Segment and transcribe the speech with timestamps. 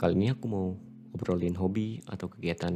[0.00, 0.72] Kali ini aku mau
[1.12, 2.72] ngobrolin hobi atau kegiatan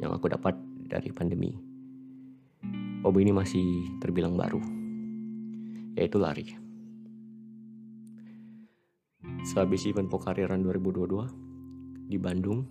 [0.00, 0.56] yang aku dapat
[0.88, 1.52] dari pandemi.
[3.04, 4.64] Hobi ini masih terbilang baru,
[6.00, 6.56] yaitu lari.
[9.44, 12.64] Sehabis event Pokariran 2022 di Bandung,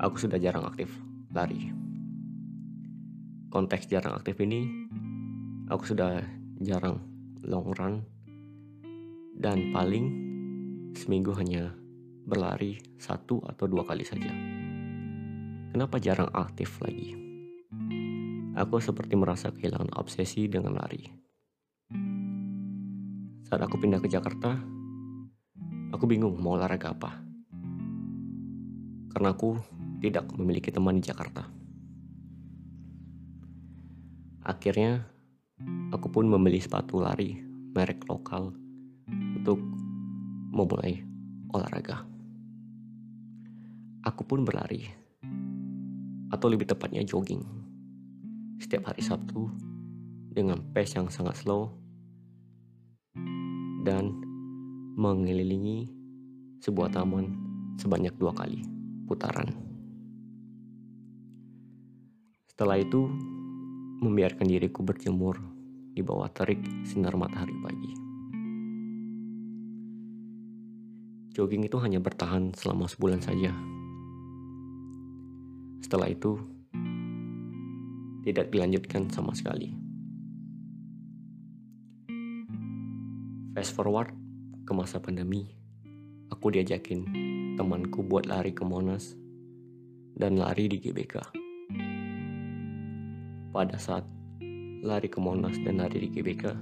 [0.00, 0.88] aku sudah jarang aktif
[1.36, 1.68] lari.
[3.52, 4.88] Konteks jarang aktif ini,
[5.68, 6.24] aku sudah
[6.64, 6.96] jarang
[7.44, 8.00] long run
[9.36, 10.08] dan paling
[10.96, 11.76] seminggu hanya
[12.22, 14.30] berlari satu atau dua kali saja.
[15.72, 17.16] Kenapa jarang aktif lagi?
[18.52, 21.08] Aku seperti merasa kehilangan obsesi dengan lari.
[23.48, 24.60] Saat aku pindah ke Jakarta,
[25.88, 27.16] aku bingung mau olahraga apa.
[29.12, 29.56] Karena aku
[30.04, 31.48] tidak memiliki teman di Jakarta.
[34.44, 35.08] Akhirnya,
[35.88, 37.40] aku pun membeli sepatu lari
[37.72, 38.52] merek lokal
[39.08, 39.56] untuk
[40.52, 41.00] memulai
[41.56, 42.11] olahraga.
[44.02, 44.82] Aku pun berlari,
[46.34, 47.46] atau lebih tepatnya jogging,
[48.58, 49.46] setiap hari Sabtu
[50.34, 51.70] dengan pace yang sangat slow
[53.86, 54.10] dan
[54.98, 55.86] mengelilingi
[56.58, 57.30] sebuah taman
[57.78, 58.66] sebanyak dua kali
[59.06, 59.54] putaran.
[62.50, 63.06] Setelah itu,
[64.02, 65.38] membiarkan diriku berjemur
[65.94, 67.92] di bawah terik sinar matahari pagi.
[71.38, 73.54] Jogging itu hanya bertahan selama sebulan saja
[75.82, 76.38] setelah itu
[78.22, 79.74] tidak dilanjutkan sama sekali.
[83.52, 84.14] Fast forward
[84.64, 85.50] ke masa pandemi,
[86.30, 87.04] aku diajakin
[87.58, 89.12] temanku buat lari ke Monas
[90.16, 91.20] dan lari di GBK.
[93.52, 94.06] Pada saat
[94.80, 96.56] lari ke Monas dan lari di GBK,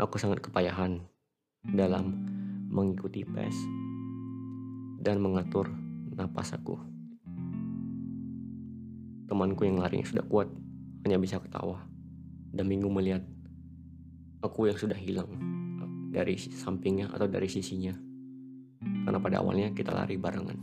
[0.00, 1.02] aku sangat kepayahan
[1.68, 2.14] dalam
[2.70, 3.58] mengikuti PES
[5.02, 5.68] dan mengatur
[6.14, 6.97] napas aku.
[9.28, 10.48] Temanku yang larinya sudah kuat
[11.04, 11.84] hanya bisa ketawa
[12.48, 13.20] dan bingung melihat
[14.40, 15.28] aku yang sudah hilang
[16.08, 17.92] dari sampingnya atau dari sisinya.
[18.78, 20.58] Karena pada awalnya kita lari barengan.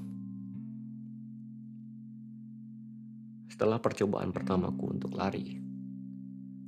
[3.49, 5.55] Setelah percobaan pertamaku untuk lari,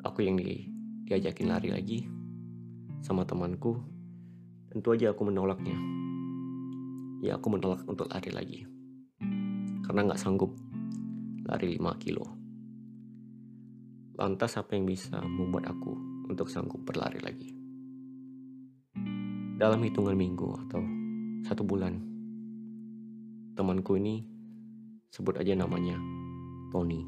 [0.05, 0.71] aku yang di,
[1.03, 1.99] diajakin lari lagi
[3.03, 3.75] sama temanku,
[4.71, 5.75] tentu aja aku menolaknya.
[7.25, 8.59] Ya aku menolak untuk lari lagi.
[9.83, 10.55] Karena nggak sanggup
[11.47, 12.27] lari 5 kilo.
[14.19, 15.95] Lantas apa yang bisa membuat aku
[16.27, 17.55] untuk sanggup berlari lagi?
[19.55, 20.83] Dalam hitungan minggu atau
[21.47, 21.95] satu bulan,
[23.55, 24.27] temanku ini
[25.07, 25.95] sebut aja namanya
[26.67, 26.99] Tony.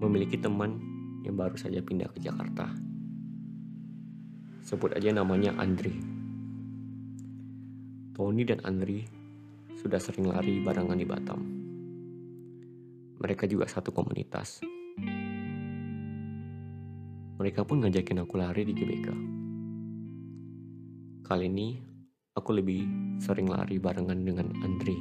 [0.00, 0.80] Memiliki teman
[1.28, 2.72] yang baru saja pindah ke Jakarta.
[4.64, 6.00] Sebut aja namanya Andri.
[8.16, 9.04] Tony dan Andri
[9.76, 11.61] sudah sering lari barengan di Batam
[13.22, 14.58] mereka juga satu komunitas.
[17.38, 19.08] Mereka pun ngajakin aku lari di GBK.
[21.22, 21.78] Kali ini
[22.34, 22.82] aku lebih
[23.22, 24.98] sering lari barengan dengan Andri.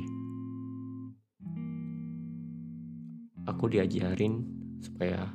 [3.49, 4.45] Aku diajarin
[4.85, 5.25] supaya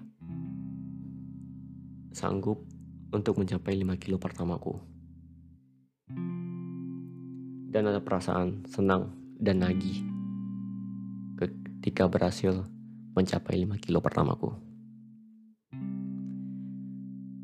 [2.14, 2.62] sanggup
[3.10, 4.78] untuk mencapai 5 kilo pertamaku.
[7.66, 9.10] Dan ada perasaan senang
[9.42, 10.06] dan nagih
[11.36, 12.75] ketika berhasil
[13.16, 14.52] mencapai 5 kilo pertamaku.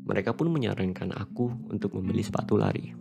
[0.05, 2.93] Mereka pun menyarankan aku untuk membeli sepatu lari.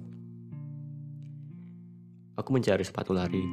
[2.33, 3.45] Aku mencari sepatu lari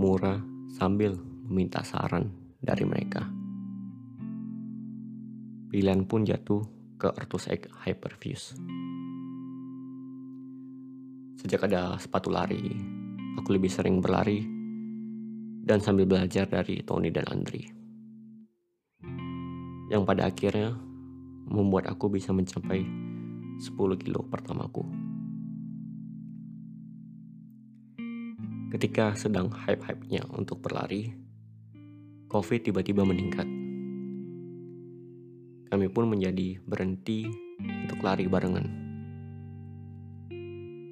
[0.00, 0.40] murah
[0.72, 1.12] sambil
[1.44, 3.28] meminta saran dari mereka.
[5.68, 6.64] Pilihan pun jatuh
[6.96, 8.56] ke Artus X Hyperfuse.
[11.44, 12.72] Sejak ada sepatu lari,
[13.36, 14.40] aku lebih sering berlari
[15.68, 17.75] dan sambil belajar dari Tony dan Andri
[19.96, 20.76] yang pada akhirnya
[21.48, 24.84] membuat aku bisa mencapai 10 kilo pertamaku.
[28.68, 31.16] Ketika sedang hype-hypenya untuk berlari,
[32.28, 33.48] COVID tiba-tiba meningkat.
[35.72, 37.24] Kami pun menjadi berhenti
[37.88, 38.68] untuk lari barengan.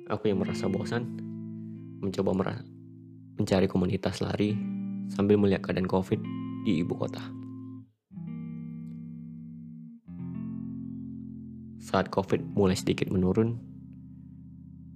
[0.08, 1.04] Aku yang merasa bosan,
[2.00, 2.56] mencoba
[3.36, 4.56] mencari komunitas lari
[5.12, 6.20] sambil melihat keadaan COVID
[6.64, 7.43] di ibu kota.
[11.84, 13.60] Saat COVID mulai sedikit menurun,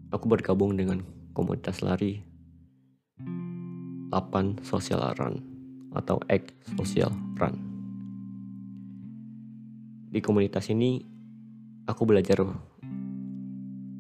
[0.09, 1.05] aku bergabung dengan
[1.37, 2.25] komunitas lari
[4.09, 5.37] 8 Social Run
[5.93, 6.49] atau X
[6.81, 7.61] Social Run.
[10.09, 11.05] Di komunitas ini,
[11.85, 12.41] aku belajar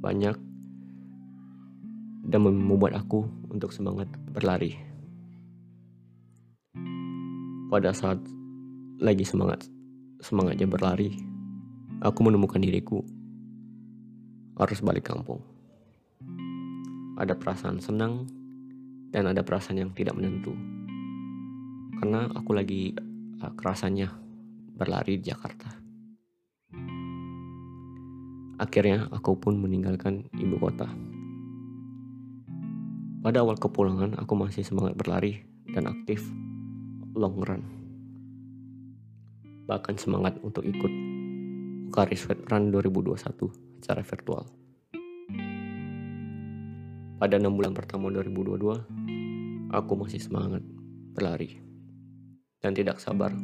[0.00, 0.40] banyak
[2.24, 4.80] dan membuat aku untuk semangat berlari.
[7.68, 8.16] Pada saat
[8.96, 9.68] lagi semangat
[10.24, 11.27] semangatnya berlari,
[11.98, 13.02] aku menemukan diriku
[14.58, 15.42] harus balik kampung.
[17.18, 18.26] Ada perasaan senang
[19.10, 20.54] dan ada perasaan yang tidak menentu.
[21.98, 22.94] Karena aku lagi
[23.42, 24.14] uh, kerasanya
[24.78, 25.70] berlari di Jakarta.
[28.58, 30.86] Akhirnya aku pun meninggalkan ibu kota.
[33.22, 35.42] Pada awal kepulangan aku masih semangat berlari
[35.74, 36.22] dan aktif
[37.18, 37.62] long run.
[39.66, 41.17] Bahkan semangat untuk ikut
[41.92, 44.44] Sweat Run 2021 secara virtual.
[47.18, 50.62] Pada enam bulan pertama 2022, aku masih semangat
[51.18, 51.58] berlari
[52.62, 53.34] dan tidak sabar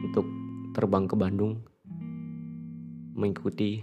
[0.00, 0.24] untuk
[0.72, 1.60] terbang ke Bandung
[3.18, 3.82] mengikuti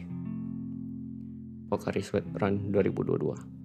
[1.67, 3.57] Pokari Sweat Run 2022.